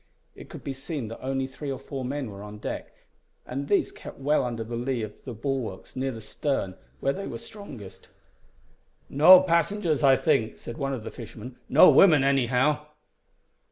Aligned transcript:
It 0.35 0.49
could 0.49 0.63
be 0.63 0.73
seen 0.73 1.09
that 1.09 1.21
only 1.23 1.45
three 1.45 1.71
or 1.71 1.77
four 1.77 2.03
men 2.03 2.31
were 2.31 2.41
on 2.41 2.57
deck, 2.57 2.91
and 3.45 3.67
these 3.67 3.91
kept 3.91 4.17
well 4.17 4.43
under 4.43 4.63
the 4.63 4.75
lee 4.75 5.03
of 5.03 5.23
the 5.25 5.33
bulwarks 5.35 5.95
near 5.95 6.09
the 6.11 6.19
stern 6.21 6.73
where 7.01 7.13
they 7.13 7.27
were 7.27 7.37
strongest. 7.37 8.07
"No 9.09 9.41
passengers, 9.41 10.01
I 10.01 10.15
think," 10.15 10.57
said 10.57 10.77
one 10.79 10.95
of 10.95 11.03
the 11.03 11.11
fishermen; 11.11 11.57
"no 11.69 11.91
women, 11.91 12.23
anyhow." 12.23 12.87